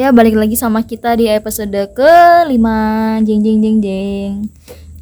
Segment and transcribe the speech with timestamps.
[0.00, 2.12] ya balik lagi sama kita di episode ke
[2.48, 2.56] 5
[3.20, 4.32] jeng jeng jeng jeng.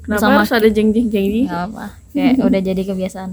[0.03, 1.43] Kenapa Bersama harus ada jeng jeng jeng ini?
[1.47, 3.31] Nggak apa, kayak udah jadi kebiasaan.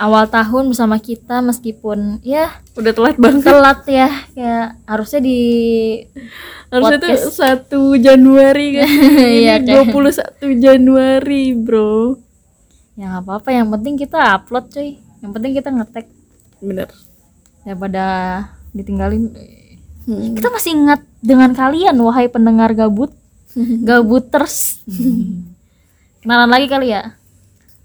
[0.00, 3.44] Awal tahun bersama kita meskipun ya Udah telat banget.
[3.44, 5.40] telat ya, kayak harusnya di
[6.72, 8.88] Harusnya tuh satu Januari kan.
[9.36, 12.16] Iya, Ini kayak- 21 Januari, bro.
[12.96, 14.96] ya nggak apa-apa, yang penting kita upload cuy.
[15.20, 16.06] Yang penting kita ngetek
[16.58, 16.88] Bener.
[17.60, 18.04] daripada
[18.72, 19.28] ditinggalin.
[20.02, 20.32] Hmm.
[20.32, 23.12] Kita masih ingat dengan kalian wahai pendengar gabut,
[23.88, 24.80] gabuters.
[26.20, 27.16] Kenalan lagi kali ya.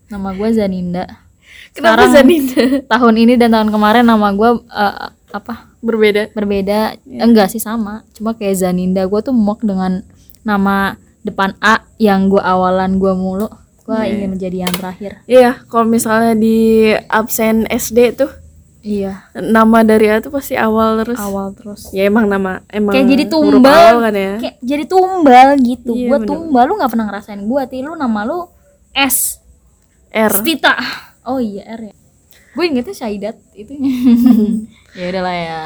[0.08, 1.06] Nama gue Zaninda.
[1.72, 2.62] Kenapa Sekarang- Zaninda
[2.94, 4.96] tahun ini dan tahun kemarin nama gue eh,
[5.32, 6.32] apa berbeda?
[6.32, 10.00] berbeda enggak sih sama cuma kayak Zaninda gue tuh muak dengan
[10.42, 13.52] nama depan A yang gue awalan gue mulu
[13.84, 18.32] gue ingin menjadi yang terakhir Iya, kalau misalnya di absen SD tuh
[18.86, 21.18] iya nama dari A tuh pasti awal terus.
[21.18, 24.34] awal terus Ya emang nama emang kayak jadi tumbal kan ya.
[24.38, 26.30] kayak jadi tumbal gitu Iya, gue bener.
[26.30, 28.46] tumbal lu nggak pernah ngerasain gue ti lu nama lu
[28.94, 29.42] S
[30.08, 30.30] R.
[30.32, 30.78] Stita
[31.24, 31.96] oh iya R ya
[32.54, 33.74] gue ingetnya Syaidat itu
[34.96, 35.60] ya udahlah ya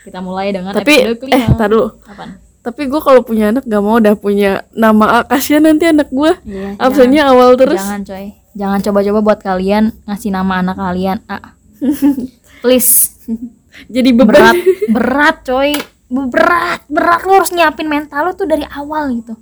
[0.00, 1.96] kita mulai dengan Tapi episode eh tar dulu.
[2.02, 2.38] Apaan?
[2.60, 6.28] Tapi gue kalau punya anak gak mau udah punya nama A kasihan nanti anak gue
[6.42, 7.76] Iya, absennya awal terus.
[7.76, 8.26] Jangan coy.
[8.52, 11.56] Jangan coba-coba buat kalian ngasih nama anak kalian A.
[12.60, 13.16] Please.
[13.94, 14.28] Jadi beban.
[14.28, 14.56] Berat,
[14.92, 15.72] berat coy.
[16.10, 19.34] Berat, berat lu harus nyiapin mental lu tuh dari awal gitu.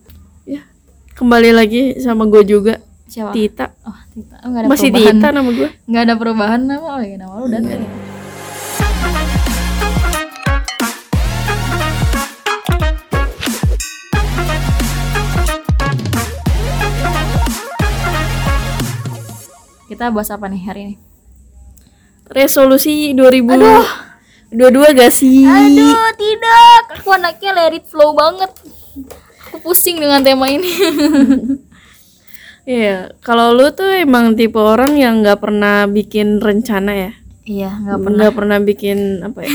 [0.47, 0.62] Ya.
[1.19, 2.78] Kembali lagi sama gue juga.
[3.08, 3.33] Siapa?
[3.33, 3.72] Tita.
[3.88, 4.36] Oh, Tita.
[4.44, 5.16] Oh, nggak ada Masih perubahan.
[5.16, 5.69] Tita nama gue.
[5.88, 6.86] Nggak ada perubahan nama.
[6.86, 7.86] Oh, iya, nama lu udah tadi.
[19.88, 20.94] Kita bahas apa nih hari ini?
[22.29, 25.48] Resolusi 2022 gak sih?
[25.48, 26.83] Aduh, tidak.
[27.01, 28.53] Aku anaknya let it flow banget.
[29.48, 30.69] Aku pusing dengan tema ini.
[32.69, 37.12] Iya, kalau lu tuh emang tipe orang yang nggak pernah bikin rencana ya?
[37.49, 38.19] iya, nggak pernah.
[38.21, 39.50] Nggak pernah bikin apa ya?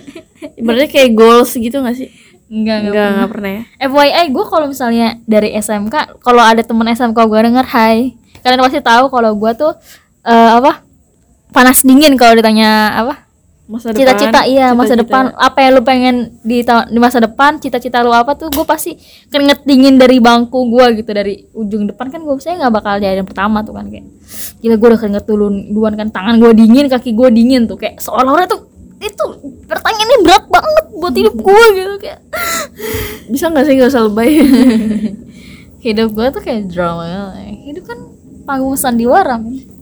[0.64, 2.08] Ibaratnya kayak goals gitu gak sih?
[2.48, 2.92] Enggak, enggak.
[2.96, 3.62] Nggak, nggak pernah ya?
[3.84, 8.16] FYI, gue kalau misalnya dari SMK, kalau ada temen SMK gue denger, hai.
[8.40, 9.72] Kalian pasti tahu kalau gue tuh
[10.24, 10.83] eh, apa?
[11.54, 13.30] Panas dingin kalau ditanya apa?
[13.64, 15.08] Masa Cita-cita iya masa cita-cita.
[15.08, 18.92] depan apa yang lu pengen di di masa depan cita-cita lu apa tuh gue pasti
[19.32, 23.16] keringet dingin dari bangku gue gitu dari ujung depan kan gue saya nggak bakal jadi
[23.16, 24.04] yang pertama tuh kan kayak
[24.60, 28.04] gila gue udah keringet dulu duluan kan tangan gue dingin kaki gue dingin tuh kayak
[28.04, 28.68] seolah-olah tuh
[29.00, 29.24] itu
[29.64, 32.20] pertanyaan ini berat banget buat hidup gue gitu kayak
[33.32, 34.30] Bisa gak sih gak usah lebay?
[35.88, 37.32] hidup gue tuh kayak drama
[37.64, 37.98] hidup kan
[38.44, 39.73] panggung sandiwara men.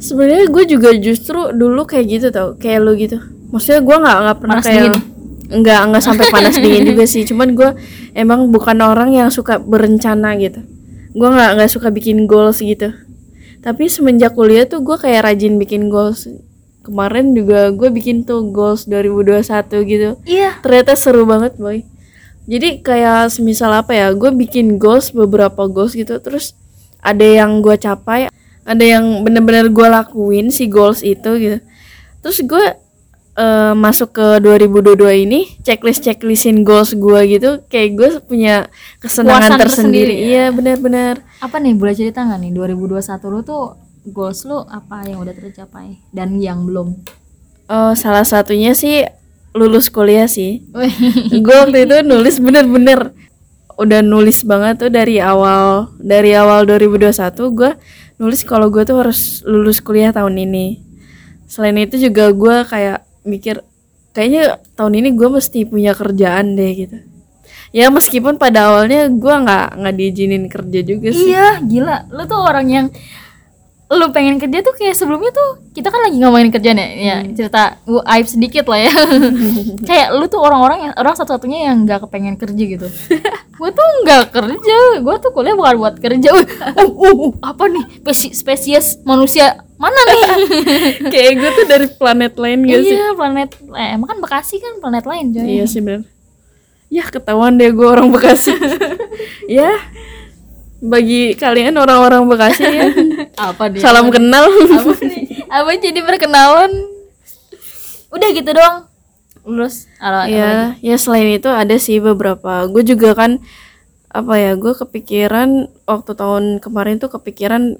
[0.00, 3.20] Sebenarnya gue juga justru dulu kayak gitu tau, kayak lu gitu.
[3.52, 5.02] Maksudnya gue nggak nggak pernah Panas kayak dingin?
[5.50, 7.22] nggak nggak sampai panas dingin juga sih.
[7.28, 7.70] Cuman gue
[8.16, 10.64] emang bukan orang yang suka berencana gitu.
[11.12, 12.96] Gue nggak nggak suka bikin goals gitu.
[13.60, 16.24] Tapi semenjak kuliah tuh gue kayak rajin bikin goals.
[16.80, 19.44] Kemarin juga gue bikin tuh goals 2021
[19.84, 20.10] gitu.
[20.24, 21.84] iya Ternyata seru banget boy.
[22.48, 26.16] Jadi kayak semisal apa ya, gue bikin goals beberapa goals gitu.
[26.18, 26.56] Terus
[27.04, 28.32] ada yang gue capai,
[28.70, 31.58] ada yang bener-bener gue lakuin si goals itu gitu.
[32.22, 32.64] Terus gue
[33.34, 38.70] eh, masuk ke 2022 ini checklist checklistin goals gue gitu, kayak gue punya
[39.02, 40.14] kesenangan Puasan tersendiri.
[40.14, 40.26] tersendiri ya.
[40.30, 41.14] Iya benar-benar.
[41.42, 43.64] apa nih boleh cerita nggak nih 2021 lu tuh
[44.06, 47.00] goals lu apa yang udah tercapai dan yang belum
[47.66, 49.06] Oh salah satunya sih
[49.54, 50.66] lulus kuliah sih.
[51.46, 53.14] Gue waktu itu nulis bener-bener
[53.78, 57.14] udah nulis banget tuh dari awal dari awal 2021
[57.56, 57.70] gue
[58.20, 60.84] nulis kalau gue tuh harus lulus kuliah tahun ini.
[61.48, 63.64] Selain itu juga gue kayak mikir
[64.12, 66.98] kayaknya tahun ini gue mesti punya kerjaan deh gitu.
[67.72, 71.32] Ya meskipun pada awalnya gue nggak nggak diizinin kerja juga sih.
[71.32, 71.96] Iya, gila.
[72.12, 72.86] Lu tuh orang yang
[73.90, 77.74] lu pengen kerja tuh kayak sebelumnya tuh kita kan lagi ngomongin kerjaan ya, ya cerita
[77.82, 78.94] gua aib sedikit lah ya.
[79.90, 82.86] kayak lu tuh orang-orang yang orang satu-satunya yang nggak kepengen kerja gitu.
[83.60, 86.28] gue tuh nggak kerja, gue tuh kuliah bukan buat kerja.
[86.30, 90.22] Wih, uh, uh, uh, apa nih Spesi- spesies manusia mana nih?
[91.12, 94.78] kayak gue tuh dari planet lain gak sih iya planet, eh, emang kan Bekasi kan
[94.78, 95.44] planet lain coy.
[95.50, 96.06] Iya sih bener.
[96.94, 98.54] Ya ketahuan deh gue orang Bekasi.
[99.58, 99.82] ya
[100.80, 102.88] bagi kalian orang-orang Bekasi ya
[103.52, 103.80] Apa dia?
[103.80, 104.48] salam kenal.
[104.48, 105.44] apa nih?
[105.46, 106.72] Apa jadi perkenalan?
[108.10, 108.88] Udah gitu doang.
[109.44, 109.88] Lulus.
[109.96, 112.64] Ala- ya ya selain itu ada sih beberapa.
[112.66, 113.40] Gue juga kan
[114.10, 115.48] apa ya gue kepikiran
[115.86, 117.78] waktu tahun kemarin tuh kepikiran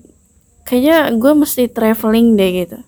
[0.62, 2.78] kayaknya gue mesti traveling deh gitu.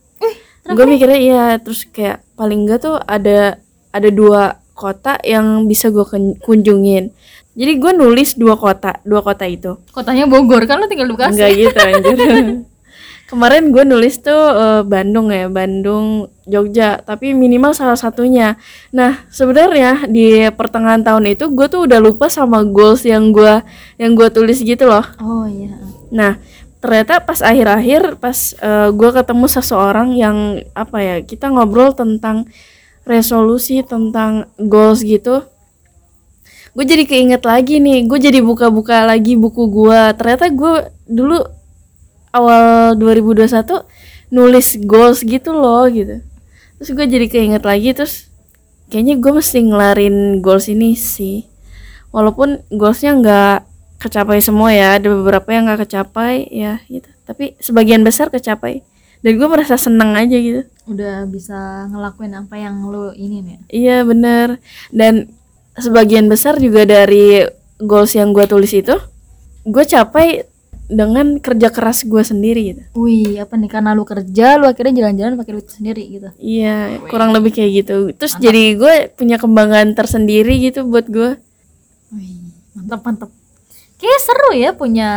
[0.62, 3.58] gue mikirnya iya terus kayak paling enggak tuh ada
[3.90, 6.06] ada dua kota yang bisa gue
[6.38, 7.10] kunjungin
[7.52, 9.76] jadi gue nulis dua kota dua kota itu.
[9.92, 11.36] Kotanya Bogor kan lo tinggal di Bekasi?
[11.36, 12.18] Enggak gitu anjir.
[13.32, 18.60] Kemarin gue nulis tuh uh, Bandung ya Bandung Jogja tapi minimal salah satunya.
[18.92, 23.64] Nah sebenarnya di pertengahan tahun itu gue tuh udah lupa sama goals yang gue
[23.96, 25.04] yang gue tulis gitu loh.
[25.20, 25.76] Oh iya.
[26.12, 26.36] Nah
[26.82, 32.48] ternyata pas akhir-akhir pas uh, gue ketemu seseorang yang apa ya kita ngobrol tentang
[33.06, 35.46] resolusi tentang goals gitu
[36.72, 41.44] gue jadi keinget lagi nih gue jadi buka-buka lagi buku gue ternyata gue dulu
[42.32, 43.84] awal 2021
[44.32, 46.24] nulis goals gitu loh gitu.
[46.80, 48.32] Terus gue jadi keinget lagi terus
[48.88, 51.44] kayaknya gue mesti ngelarin goals ini sih.
[52.10, 53.56] Walaupun goalsnya nggak
[54.00, 57.06] kecapai semua ya ada beberapa yang nggak kecapai ya gitu.
[57.28, 58.80] Tapi sebagian besar kecapai.
[59.22, 60.66] Dan gue merasa seneng aja gitu.
[60.88, 64.58] Udah bisa ngelakuin apa yang lo ini nih iya bener.
[64.90, 65.30] Dan
[65.78, 67.44] sebagian besar juga dari
[67.80, 68.94] goals yang gue tulis itu
[69.62, 70.44] gue capai
[70.92, 72.82] dengan kerja keras gue sendiri gitu.
[73.00, 76.28] Wih, apa nih karena lu kerja, lu akhirnya jalan-jalan pakai duit sendiri gitu.
[76.36, 77.08] Iya, Wih.
[77.08, 78.12] kurang lebih kayak gitu.
[78.12, 78.44] Terus mantap.
[78.44, 81.40] jadi gue punya kembangan tersendiri gitu buat gue.
[82.12, 83.30] Wih, mantap mantap.
[83.96, 85.10] Kayak seru ya punya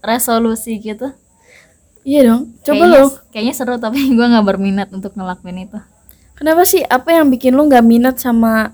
[0.00, 1.12] resolusi gitu.
[2.04, 3.06] Iya dong, coba kayaknya, lo.
[3.32, 5.78] Kayaknya seru tapi gue nggak berminat untuk ngelakuin itu.
[6.34, 6.80] Kenapa sih?
[6.80, 8.72] Apa yang bikin lu nggak minat sama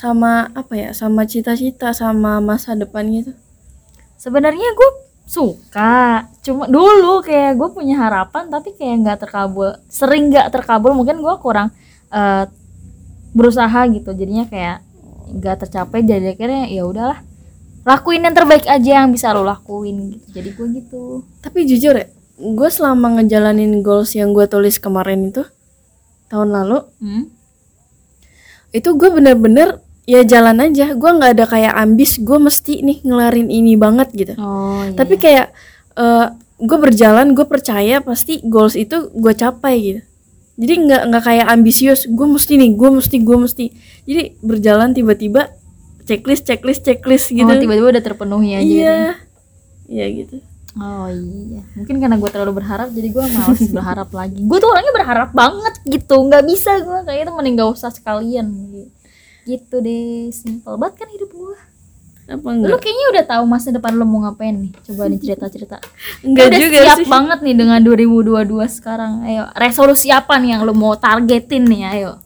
[0.00, 0.90] sama apa ya?
[0.96, 3.36] Sama cita-cita, sama masa depan gitu?
[4.16, 4.90] Sebenarnya gue
[5.30, 11.22] suka cuma dulu kayak gue punya harapan tapi kayak nggak terkabul sering nggak terkabul mungkin
[11.22, 11.70] gue kurang
[12.10, 12.50] uh,
[13.30, 14.82] berusaha gitu jadinya kayak
[15.30, 17.22] nggak tercapai jadi akhirnya ya udahlah
[17.86, 22.10] lakuin yang terbaik aja yang bisa lo lakuin gitu jadi gue gitu tapi jujur ya
[22.40, 25.46] gue selama ngejalanin goals yang gue tulis kemarin itu
[26.26, 27.24] tahun lalu hmm?
[28.74, 29.78] itu gue bener-bener
[30.10, 30.92] ya jalan aja.
[30.98, 34.34] Gue nggak ada kayak ambis gue mesti nih ngelarin ini banget gitu.
[34.42, 34.98] Oh, iya.
[34.98, 35.54] tapi kayak
[35.94, 36.26] uh, eh,
[36.58, 40.00] gue berjalan gue percaya pasti goals itu gue capai gitu.
[40.60, 43.64] Jadi nggak nggak kayak ambisius gue mesti nih gue mesti gue mesti.
[44.04, 45.54] Jadi berjalan tiba-tiba
[46.04, 47.46] checklist checklist checklist gitu.
[47.46, 48.74] oh, tiba-tiba udah terpenuhi aja iya.
[48.74, 49.94] gitu.
[49.94, 50.36] iya gitu.
[50.78, 51.62] Oh iya.
[51.78, 54.42] Mungkin karena gue terlalu berharap jadi gue malas berharap lagi.
[54.42, 56.18] Gue tuh orangnya berharap banget gitu.
[56.18, 58.46] Nggak bisa gue kayak itu mending gak usah sekalian.
[58.74, 58.99] gitu
[59.48, 61.56] gitu deh simpel banget kan hidup gua
[62.30, 62.70] apa enggak?
[62.70, 64.72] Lu kayaknya udah tahu masa depan lu mau ngapain nih.
[64.86, 65.82] Coba nih cerita-cerita.
[66.26, 67.08] enggak udah juga siap sih.
[67.10, 69.12] banget nih dengan 2022 sekarang.
[69.26, 71.82] Ayo, resolusi apa nih yang lu mau targetin nih?
[71.90, 72.22] Ayo.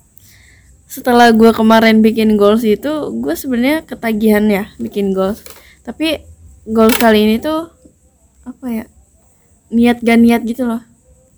[0.84, 5.40] Setelah gua kemarin bikin goals itu, gua sebenarnya ketagihan ya bikin goals.
[5.82, 6.20] Tapi
[6.68, 7.72] goals kali ini tuh
[8.44, 8.84] apa ya?
[9.72, 10.84] Niat gak niat gitu loh.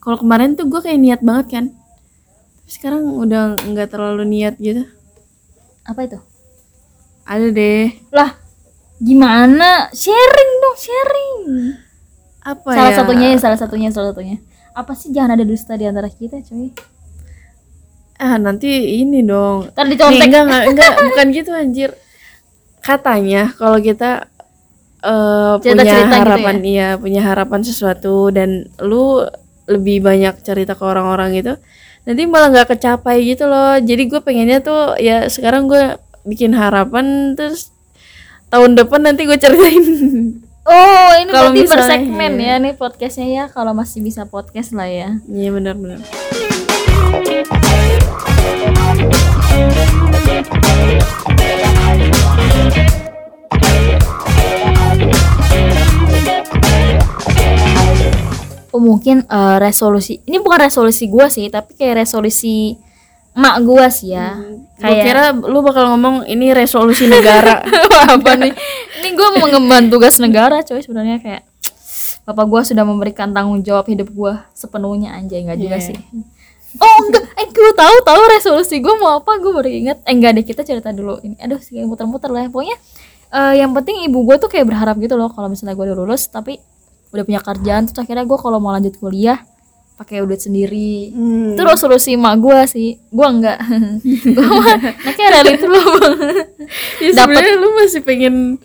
[0.02, 1.66] Kalau kemarin tuh gua kayak niat banget kan.
[2.66, 4.90] Sekarang udah nggak terlalu niat gitu
[5.86, 6.18] apa itu?
[7.22, 7.94] Ada deh.
[8.10, 8.34] Lah
[8.98, 9.88] gimana?
[9.94, 11.38] Sharing dong sharing.
[12.46, 12.98] Apa salah ya?
[12.98, 14.36] satunya ya salah satunya salah satunya.
[14.76, 16.74] Apa sih jangan ada dusta di antara kita cuy
[18.16, 19.68] ah nanti ini dong.
[19.76, 20.24] Ntar dicontek.
[20.28, 20.92] Enggak, enggak enggak.
[21.12, 21.90] Bukan gitu anjir.
[22.80, 24.30] Katanya kalau kita
[25.02, 26.70] uh, punya harapan gitu ya?
[26.70, 29.26] iya punya harapan sesuatu dan lu
[29.66, 31.58] lebih banyak cerita ke orang-orang gitu
[32.06, 33.76] nanti malah nggak kecapai gitu loh.
[33.82, 37.74] Jadi gue pengennya tuh ya sekarang gue bikin harapan terus
[38.48, 39.84] tahun depan nanti gue ceritain.
[40.66, 42.58] Oh ini kalau berarti bersegmen ya.
[42.58, 45.14] ya nih podcastnya ya kalau masih bisa podcast lah ya.
[45.30, 46.02] Iya benar-benar
[58.86, 62.78] mungkin uh, resolusi ini bukan resolusi gue sih tapi kayak resolusi
[63.36, 64.32] mak gue sih ya.
[64.32, 67.60] Hmm, kayak kira lu bakal ngomong ini resolusi negara.
[68.16, 68.48] Apa nih?
[68.96, 71.42] Ini gue mengemban tugas negara coy sebenarnya kayak
[72.24, 75.86] bapak gue sudah memberikan tanggung jawab hidup gue sepenuhnya anjay nggak juga yeah.
[75.92, 75.96] sih.
[76.80, 77.28] Oh enggak.
[77.36, 80.64] Eh gue tahu tahu resolusi gue mau apa gue baru inget eh enggak deh kita
[80.64, 81.20] cerita dulu.
[81.20, 82.48] Ini aduh sih muter-muter lah.
[82.48, 82.80] Pokoknya
[83.36, 86.24] uh, yang penting ibu gue tuh kayak berharap gitu loh kalau misalnya gue udah lulus
[86.32, 86.56] tapi
[87.16, 89.40] udah punya kerjaan terus akhirnya gue kalau mau lanjut kuliah
[89.96, 91.08] pakai duit sendiri.
[91.10, 91.56] Hmm.
[91.56, 93.00] terus solusi mak gue sih.
[93.08, 93.58] Gue enggak.
[94.36, 94.76] Gue mah
[95.16, 95.80] kayak reality lu
[97.00, 98.60] ya, dapat lu masih pengen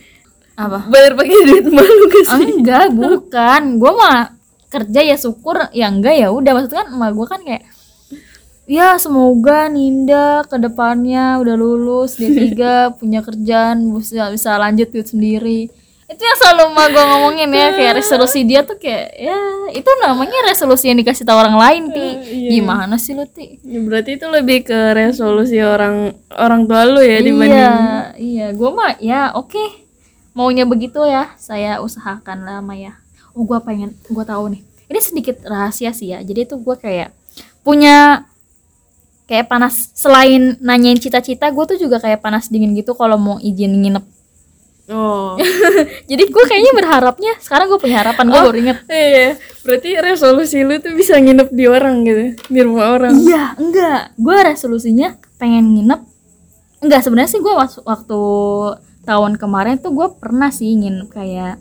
[0.59, 0.83] apa?
[0.91, 2.47] bayar pakai duit malu gak sih?
[2.59, 3.79] Enggak bukan.
[3.79, 4.35] Gue mah
[4.67, 6.51] kerja ya syukur ya enggak ya udah.
[6.51, 7.63] Maksudnya kan emak gue kan kayak
[8.67, 12.55] ya semoga Ninda ke depannya udah lulus D3
[12.99, 15.61] punya kerjaan bisa bisa lanjut duit sendiri
[16.11, 19.37] itu yang selalu mah gue ngomongin ya kayak resolusi dia tuh kayak ya
[19.71, 22.07] itu namanya resolusi yang dikasih tahu orang lain ti.
[22.51, 23.63] Gimana sih lu ti?
[23.63, 27.75] Ya, berarti itu lebih ke resolusi orang orang tua lu ya dibanding iya
[28.19, 28.47] iya.
[28.51, 29.87] Gue mah ya oke.
[30.35, 32.99] Maunya begitu ya saya usahakan lah Maya.
[33.31, 34.61] Oh gue pengen gue tahu nih.
[34.91, 36.19] Ini sedikit rahasia sih ya.
[36.19, 37.15] Jadi tuh gue kayak
[37.63, 38.27] punya
[39.31, 43.79] kayak panas selain nanyain cita-cita gue tuh juga kayak panas dingin gitu kalau mau izin
[43.79, 44.03] nginep
[44.87, 45.37] Oh.
[46.09, 49.29] jadi gue kayaknya berharapnya sekarang gue punya harapan gue baru inget Iya,
[49.61, 53.13] berarti resolusi lu tuh bisa nginep di orang gitu, di rumah orang.
[53.15, 56.01] iya enggak gue resolusinya pengen nginep
[56.81, 58.19] enggak sebenarnya sih gue waktu
[59.01, 61.55] tahun kemarin tuh gue pernah sih nginep kayak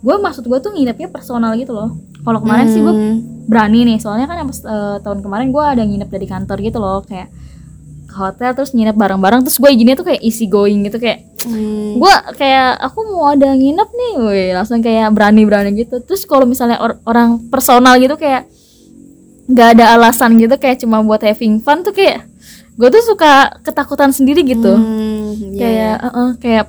[0.00, 3.16] gue maksud gue tuh nginepnya personal gitu loh kalau kemarin sih gue Hmm.
[3.44, 7.02] berani nih soalnya kan pas eh, tahun kemarin gue ada nginep dari kantor gitu loh
[7.02, 7.28] kayak
[8.04, 11.96] ke hotel terus nginep bareng-bareng terus gue izinnya tuh kayak easy going gitu kayak Hmm.
[11.96, 16.76] gue kayak aku mau ada nginep nih woi langsung kayak berani-berani gitu terus kalau misalnya
[16.78, 18.48] or- orang personal gitu kayak
[19.46, 22.22] nggak ada alasan gitu kayak cuma buat having fun tuh kayak
[22.74, 25.58] gue tuh suka ketakutan sendiri gitu Hmm, iya.
[25.58, 26.64] kayak eh, kayak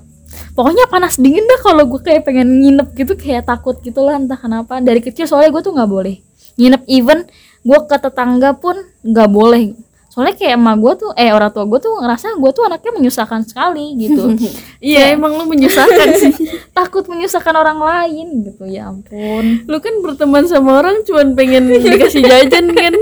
[0.52, 4.36] pokoknya panas dingin dah kalau gue kayak pengen nginep gitu kayak takut gitu lah entah
[4.36, 6.20] kenapa dari kecil soalnya gue tuh nggak boleh
[6.58, 7.24] nginep even
[7.62, 8.76] gue ke tetangga pun
[9.06, 9.78] nggak boleh
[10.12, 13.48] soalnya kayak emak gue tuh eh orang tua gue tuh ngerasa gue tuh anaknya menyusahkan
[13.48, 14.36] sekali gitu.
[14.82, 16.34] Iya, emang lu menyusahkan sih.
[16.78, 19.64] takut menyusahkan orang lain gitu ya ampun.
[19.70, 22.94] Lu kan berteman sama orang cuman pengen dikasih jajan kan.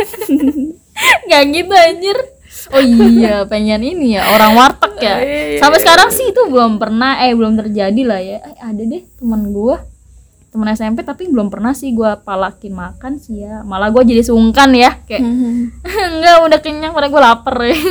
[1.26, 2.18] nggak gitu anjir.
[2.70, 5.16] Oh iya pengen ini ya orang warteg ya.
[5.16, 8.38] Oh, iya, iya, sampai sekarang sih itu belum pernah eh belum terjadi lah ya.
[8.44, 9.82] Eh, ada deh teman gua
[10.60, 13.64] teman SMP tapi belum pernah sih gua palakin makan sih ya.
[13.64, 15.24] Malah gua jadi sungkan ya kayak
[16.20, 17.80] enggak udah kenyang padahal gua lapar ya.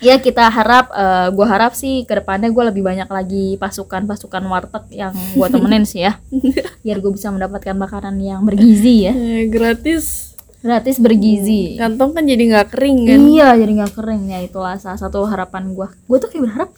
[0.00, 4.84] Ya kita harap eh, gua harap sih ke depannya gua lebih banyak lagi pasukan-pasukan warteg
[4.96, 6.16] yang gua temenin sih ya.
[6.84, 9.12] Biar gue bisa mendapatkan makanan yang bergizi ya.
[9.12, 10.32] Eh, gratis.
[10.64, 11.76] gratis bergizi.
[11.76, 13.20] Kantong kan jadi nggak kering kan.
[13.28, 14.22] iya jadi nggak kering.
[14.32, 15.92] Ya itulah salah satu harapan gua.
[16.08, 16.70] Gua tuh kayak berharap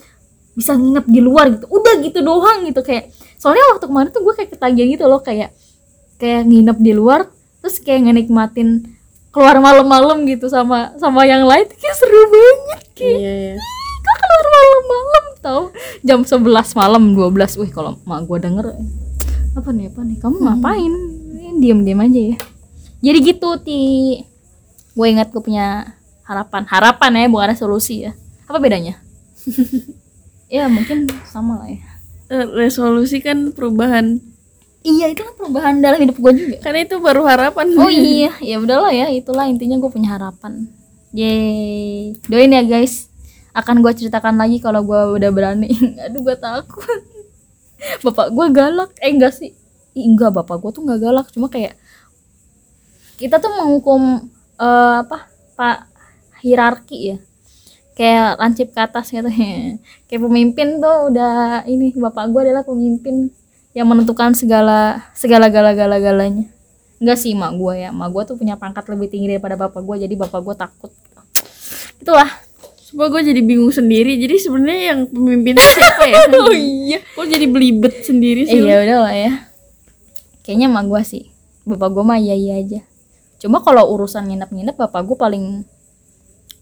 [0.58, 1.70] bisa nginep di luar gitu.
[1.70, 3.06] Udah gitu doang gitu kayak
[3.42, 5.50] soalnya waktu kemarin tuh gue kayak ketagihan gitu loh kayak
[6.16, 7.26] kayak nginep di luar
[7.58, 8.86] terus kayak ngenikmatin
[9.34, 13.54] keluar malam-malam gitu sama sama yang lain kayak seru banget kayak Iya, iya.
[13.98, 15.62] kok keluar malam-malam tau?
[16.06, 18.66] Jam 11 malam 12 wih kalau mak gue denger
[19.52, 20.16] apa nih apa nih?
[20.16, 20.92] Kamu ngapain?
[21.60, 22.36] Diam diam aja ya.
[23.04, 23.80] Jadi gitu ti.
[24.96, 25.92] Gue ingat gue punya
[26.24, 26.64] harapan.
[26.64, 28.16] Harapan ya bukan resolusi ya.
[28.46, 28.96] Apa bedanya?
[30.52, 31.80] Ya mungkin sama lah ya.
[31.80, 31.91] Eh,
[32.32, 34.18] Resolusi kan perubahan.
[34.82, 36.56] iya itu kan perubahan dalam hidup gue juga.
[36.58, 37.70] Karena itu baru harapan.
[37.78, 38.34] oh iya.
[38.42, 39.12] Ya udahlah ya.
[39.12, 40.66] Itulah intinya gue punya harapan.
[41.14, 42.18] Yeay.
[42.26, 43.06] Doain ya guys.
[43.54, 45.70] Akan gue ceritakan lagi kalau gue udah berani.
[46.08, 47.00] Aduh gue takut.
[48.02, 48.90] Bapak gue galak.
[48.98, 49.54] Eh enggak sih.
[49.94, 50.34] Ih, enggak.
[50.34, 51.26] Bapak gue tuh nggak galak.
[51.30, 51.78] Cuma kayak
[53.22, 54.26] kita tuh menghukum
[54.58, 55.78] eh, apa pak
[56.42, 57.16] hierarki ya
[57.92, 59.28] kayak lancip ke atas gitu
[60.08, 63.28] kayak pemimpin tuh udah ini bapak gue adalah pemimpin
[63.72, 66.48] yang menentukan segala segala gala gala galanya
[67.00, 70.08] enggak sih mak gue ya mak gue tuh punya pangkat lebih tinggi daripada bapak gue
[70.08, 70.92] jadi bapak gue takut
[72.00, 72.30] itulah
[72.92, 74.20] Coba gue jadi bingung sendiri.
[74.20, 76.28] Jadi sebenarnya yang pemimpin siapa ya?
[76.44, 77.00] oh iya.
[77.16, 78.60] Kok jadi belibet sendiri sih?
[78.60, 79.32] Eh, ya udah lah ya
[80.42, 81.24] kayaknya mak gue sih
[81.62, 82.80] bapak gue mah iya iya aja
[83.38, 85.44] cuma kalau urusan nginep-nginep bapak gue paling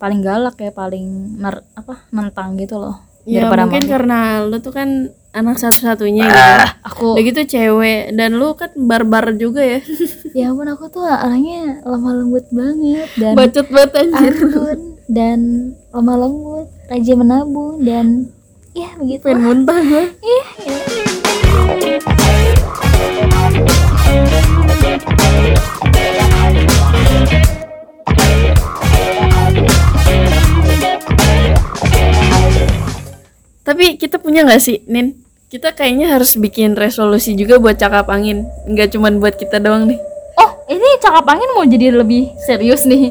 [0.01, 2.97] paling galak ya paling ner, apa nentang gitu loh
[3.29, 6.41] Ya mungkin mak karena lu tuh kan anak satu-satunya gitu.
[6.83, 9.79] aku Udah gitu cewek dan lu kan barbar juga ya.
[10.39, 14.35] ya ampun aku tuh orangnya lemah lembut banget dan Bacot banget anjir.
[15.13, 15.39] dan
[15.93, 18.33] lemah lembut rajin menabung dan
[18.73, 20.05] ya begitu Pengen muntah gue.
[20.25, 20.77] Ih, ya.
[33.81, 35.17] Tapi kita punya nggak sih, Nin?
[35.49, 38.45] Kita kayaknya harus bikin resolusi juga buat cakap angin.
[38.69, 39.97] Nggak cuman buat kita doang nih.
[40.37, 43.09] Oh, ini cakap angin mau jadi lebih serius nih.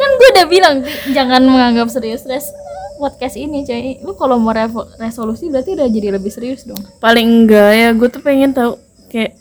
[0.00, 0.76] Kan gue udah bilang
[1.12, 2.48] jangan menganggap serius res
[2.96, 4.00] podcast ini, coy.
[4.00, 4.56] Lu kalau mau
[4.96, 6.80] resolusi berarti udah jadi lebih serius dong.
[6.96, 8.80] Paling enggak ya, gue tuh pengen tahu
[9.12, 9.36] kayak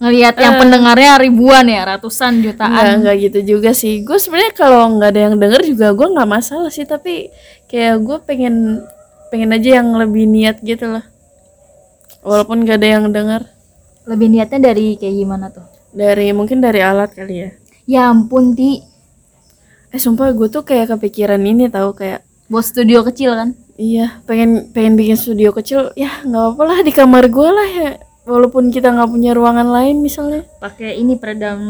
[0.00, 2.72] Ngelihat yang pendengarnya ribuan ya, ratusan jutaan.
[2.72, 4.00] nggak nggak gitu juga sih.
[4.00, 6.88] Gue sebenarnya kalau nggak ada yang denger juga gue nggak masalah sih.
[6.88, 7.28] Tapi
[7.68, 8.80] kayak gue pengen
[9.30, 11.06] pengen aja yang lebih niat gitu lah.
[12.20, 13.46] Walaupun nggak ada yang denger.
[14.04, 15.64] Lebih niatnya dari kayak gimana tuh?
[15.94, 17.50] Dari mungkin dari alat kali ya.
[17.86, 18.82] Ya ampun, Ti.
[19.90, 23.54] Eh sumpah gue tuh kayak kepikiran ini tahu kayak Buat studio kecil kan?
[23.78, 27.90] Iya, pengen pengen bikin studio kecil, ya nggak apa lah di kamar gue lah ya.
[28.26, 31.62] Walaupun kita nggak punya ruangan lain misalnya pakai ini peredam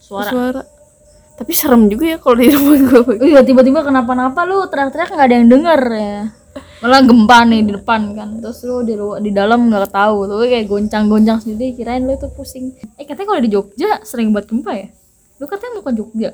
[0.00, 0.62] suara suara.
[1.36, 3.28] Tapi serem juga ya kalau di rumah gue.
[3.28, 6.20] Iya tiba-tiba kenapa-napa lu teriak-teriak nggak ada yang denger ya
[6.82, 8.28] malah gempa nih di depan kan.
[8.42, 10.28] Terus lu di luar di dalam nggak tahu.
[10.28, 11.76] Tuh kayak goncang-goncang sendiri.
[11.76, 12.74] Kirain lu tuh pusing.
[12.98, 14.88] Eh katanya kalau di Jogja sering buat gempa ya?
[15.40, 16.30] Lu katanya mau ke Jogja?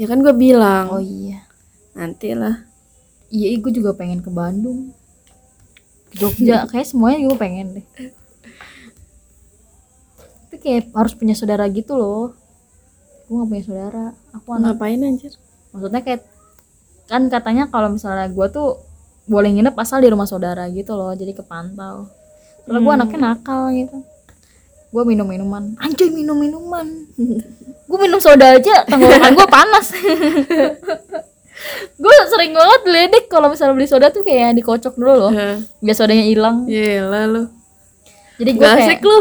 [0.00, 1.44] Ya kan gue bilang, oh iya.
[1.92, 2.66] Nanti lah.
[3.30, 4.90] iya gue juga pengen ke Bandung.
[6.10, 6.66] Ke Jogja.
[6.70, 7.86] Kayak semuanya gue pengen deh.
[10.50, 12.34] Tapi kayak harus punya saudara gitu loh.
[13.30, 14.06] Gue gak punya saudara.
[14.34, 14.74] Aku anak.
[14.74, 15.34] Ngapain anjir?
[15.70, 16.22] maksudnya kayak
[17.10, 18.78] kan katanya kalau misalnya gue tuh
[19.26, 22.06] boleh nginep asal di rumah saudara gitu loh jadi kepantau.
[22.64, 23.98] Soalnya gue anaknya nakal gitu.
[24.94, 26.86] Gue minum minuman anjay minum minuman
[27.90, 29.86] gue minum soda aja tenggorokan gue panas.
[32.00, 35.32] Gue sering banget ledek kalau misalnya beli soda tuh kayak dikocok dulu loh.
[35.32, 36.64] Hah, biar sodanya hilang.
[36.64, 37.42] Yelah lu.
[38.40, 39.18] jadi gue kayak lu.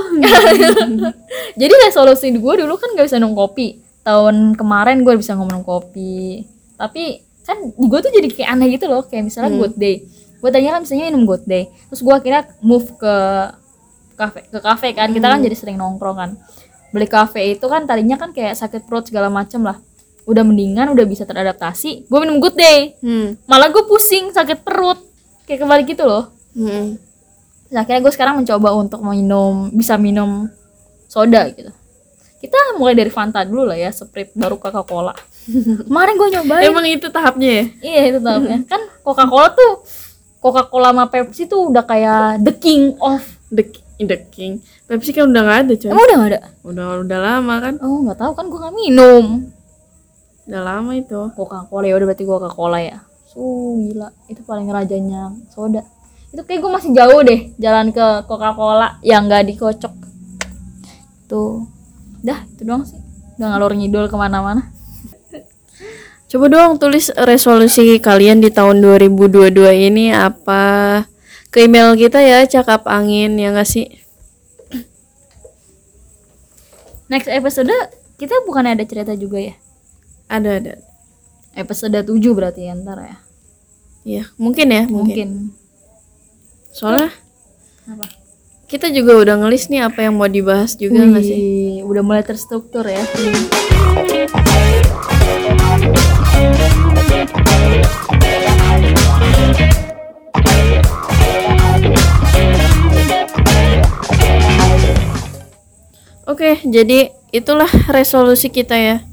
[1.60, 3.84] jadi resolusi gue dulu kan gak bisa minum kopi.
[4.08, 6.48] Tahun kemarin gue bisa ngomong kopi.
[6.80, 7.20] Tapi
[7.50, 10.06] kan gue tuh jadi kayak aneh gitu loh kayak misalnya good day.
[10.40, 13.16] Gue tadinya kan misalnya minum good day terus gue akhirnya move ke
[14.14, 15.10] kafe ke kafe kan.
[15.10, 16.32] Kita kan jadi sering nongkrong kan.
[16.94, 19.82] Beli kafe itu kan tadinya kan kayak sakit perut segala macem lah.
[20.30, 22.94] Udah mendingan udah bisa teradaptasi gue minum good day.
[23.02, 23.36] Hmm.
[23.50, 25.02] malah gue pusing sakit perut.
[25.50, 26.30] Kayak kebalik gitu loh.
[26.54, 27.02] Hmm.
[27.70, 30.50] Terus akhirnya gue sekarang mencoba untuk minum bisa minum
[31.10, 31.74] soda gitu.
[32.40, 35.12] Kita mulai dari Fanta dulu lah ya, Sprite baru Coca-Cola.
[35.88, 36.66] Kemarin gue nyobain.
[36.68, 37.66] Emang itu tahapnya ya?
[37.82, 38.58] Iya itu tahapnya.
[38.68, 39.72] kan Coca-Cola tuh
[40.40, 43.24] Coca-Cola sama Pepsi tuh udah kayak the king of.
[43.50, 43.66] The,
[43.98, 44.62] the King.
[44.86, 45.90] Pepsi kan udah gak ada coy.
[45.90, 46.40] Emang udah gak ada?
[46.64, 47.74] Udah udah lama kan?
[47.82, 49.26] Oh nggak tahu kan gue nggak minum.
[50.46, 51.20] Udah lama itu.
[51.34, 52.98] Coca-Cola ya udah berarti Coca-Cola ya.
[53.30, 53.42] So
[53.78, 55.86] gila, itu paling rajanya soda.
[56.30, 59.94] Itu kayak gue masih jauh deh jalan ke Coca-Cola yang nggak dikocok.
[61.30, 61.70] Tuh,
[62.26, 62.98] dah itu doang sih.
[63.38, 64.72] Udah ngalor ngidul ke mana-mana.
[66.30, 69.50] Coba dong tulis resolusi kalian di tahun 2022
[69.90, 71.02] ini apa
[71.50, 73.90] ke email kita ya cakap angin ya nggak sih?
[77.10, 77.74] Next episode
[78.22, 79.58] kita bukannya ada cerita juga ya?
[80.30, 80.74] Ada ada.
[81.58, 83.18] Episode 7 berarti ya ntar ya.
[84.06, 85.02] Iya mungkin ya mungkin.
[85.10, 85.30] Mungkin.
[86.70, 87.10] Soalnya
[87.90, 88.06] Apa?
[88.70, 91.82] kita juga udah ngelis nih apa yang mau dibahas juga nggak sih?
[91.82, 93.02] Udah mulai terstruktur ya.
[106.50, 109.06] Oke jadi itulah resolusi kita ya.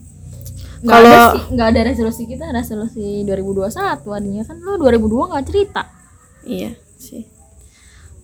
[0.80, 5.82] Kalau- nggak ada resolusi kita, resolusi 2021 adanya kan lu 2002 nggak cerita.
[6.40, 7.28] Iya sih.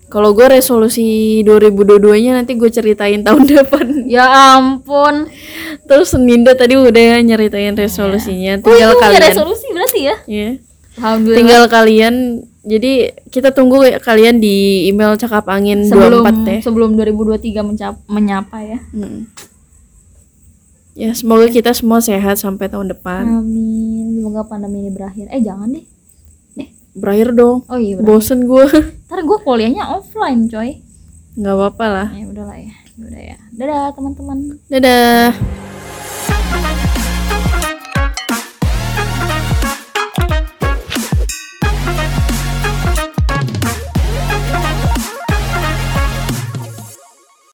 [0.09, 4.09] Kalau gue resolusi 2022-nya nanti gue ceritain tahun depan.
[4.09, 4.25] Ya
[4.57, 5.29] ampun.
[5.85, 8.61] Terus Ninda tadi udah nyeritain resolusinya.
[8.61, 9.29] Oh, Tinggal punya kalian.
[9.29, 10.17] resolusi berarti ya?
[10.25, 10.51] Iya.
[10.97, 11.37] Alhamdulillah.
[11.37, 12.15] Tinggal kalian.
[12.63, 12.93] Jadi
[13.27, 16.59] kita tunggu kalian di email cakap angin sebelum 24 ya.
[16.63, 18.79] sebelum 2023 mencap, menyapa ya.
[18.95, 19.27] Hmm.
[20.93, 23.25] Ya semoga kita semua sehat sampai tahun depan.
[23.41, 24.21] Amin.
[24.21, 25.27] Semoga pandemi ini berakhir.
[25.29, 25.83] Eh jangan deh.
[26.55, 27.65] Eh, Berakhir dong.
[27.67, 28.07] oh iya berakhir.
[28.15, 28.67] Bosen gue.
[29.09, 30.79] Ntar gue kuliahnya offline coy.
[31.35, 32.09] Nggak apa-apa lah.
[32.13, 32.71] Ya udahlah ya.
[32.93, 33.37] Ya Udah ya.
[33.51, 34.39] Dadah teman-teman.
[34.69, 35.33] Dadah.